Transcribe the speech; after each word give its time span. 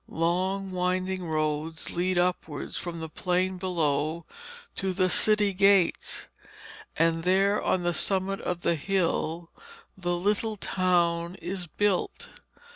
Long 0.07 0.71
winding 0.71 1.27
roads 1.27 1.91
lead 1.91 2.17
upwards 2.17 2.75
from 2.75 3.01
the 3.01 3.07
plain 3.07 3.59
below 3.59 4.25
to 4.77 4.93
the 4.93 5.11
city 5.11 5.53
gates, 5.53 6.25
and 6.97 7.21
there 7.23 7.61
on 7.61 7.83
the 7.83 7.93
summit 7.93 8.41
of 8.41 8.61
the 8.61 8.73
hill 8.73 9.51
the 9.95 10.15
little 10.15 10.57
town 10.57 11.35
is 11.35 11.67
built. 11.67 12.29